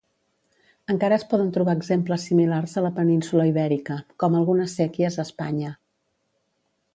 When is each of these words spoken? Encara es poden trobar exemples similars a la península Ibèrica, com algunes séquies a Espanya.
Encara 0.93 1.17
es 1.19 1.25
poden 1.33 1.51
trobar 1.57 1.75
exemples 1.79 2.25
similars 2.29 2.73
a 2.81 2.83
la 2.85 2.91
península 3.01 3.45
Ibèrica, 3.51 3.99
com 4.25 4.39
algunes 4.41 4.75
séquies 4.81 5.19
a 5.21 5.27
Espanya. 5.31 5.77